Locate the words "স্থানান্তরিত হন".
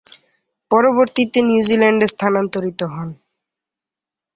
2.13-3.09